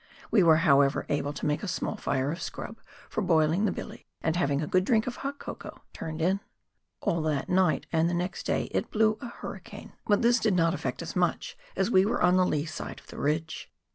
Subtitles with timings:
[0.31, 3.71] We were, however, able to make a small fire of scrub for boil ing the
[3.71, 6.39] billy, and having had a good drink of hot cocoa, turned in.
[7.01, 10.55] All that night and next day it blew a hurricane, but this WAIHO RIVER— THE
[10.55, 10.55] HIGH COUNTRY.
[10.55, 13.19] 71 did not affect us much as we were on the lee side of the
[13.19, 13.71] ridge.